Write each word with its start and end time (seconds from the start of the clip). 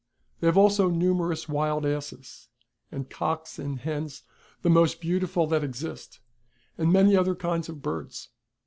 They 0.39 0.47
have 0.47 0.57
also 0.57 0.89
numerous 0.89 1.47
wild 1.47 1.85
asses; 1.85 2.47
and 2.91 3.07
cocks 3.07 3.59
and 3.59 3.79
hens 3.81 4.23
the 4.63 4.69
most 4.71 4.99
beautiful 4.99 5.45
that 5.45 5.63
exist, 5.63 6.19
and 6.75 6.91
many 6.91 7.15
other 7.15 7.35
kinds 7.35 7.69
of 7.69 7.83
birds. 7.83 8.29